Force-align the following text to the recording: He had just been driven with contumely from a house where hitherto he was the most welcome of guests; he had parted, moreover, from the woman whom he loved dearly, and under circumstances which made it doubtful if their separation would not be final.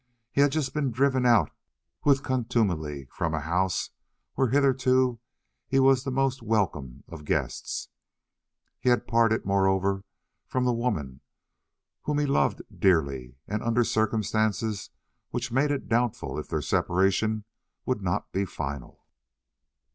He 0.31 0.41
had 0.41 0.51
just 0.51 0.73
been 0.73 0.89
driven 0.89 1.27
with 2.03 2.23
contumely 2.23 3.05
from 3.11 3.35
a 3.35 3.39
house 3.41 3.91
where 4.33 4.47
hitherto 4.47 5.19
he 5.67 5.77
was 5.79 6.03
the 6.03 6.09
most 6.09 6.41
welcome 6.41 7.03
of 7.07 7.23
guests; 7.23 7.89
he 8.79 8.89
had 8.89 9.05
parted, 9.05 9.45
moreover, 9.45 10.03
from 10.47 10.65
the 10.65 10.73
woman 10.73 11.21
whom 12.01 12.17
he 12.17 12.25
loved 12.25 12.63
dearly, 12.75 13.35
and 13.47 13.61
under 13.61 13.83
circumstances 13.83 14.89
which 15.29 15.51
made 15.51 15.69
it 15.69 15.87
doubtful 15.87 16.39
if 16.39 16.47
their 16.49 16.63
separation 16.63 17.43
would 17.85 18.01
not 18.01 18.31
be 18.31 18.43
final. 18.43 19.05